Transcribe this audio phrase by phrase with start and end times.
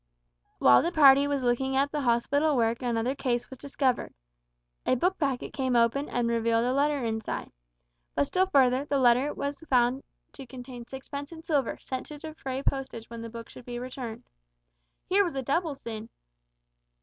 [0.57, 4.15] While the party was looking at the hospital work another case was discovered.
[4.83, 7.51] A book packet came open and revealed a letter inside.
[8.15, 10.01] But still further, the letter was found
[10.33, 14.23] to contain sixpence in silver, sent to defray postage when the book should be returned.
[15.05, 16.09] Here was a double sin!